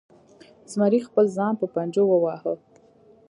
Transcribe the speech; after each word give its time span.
زمري 0.71 0.99
خپل 1.07 1.25
ځان 1.37 1.53
په 1.59 1.65
پنجو 1.73 2.03
وواهه. 2.09 2.53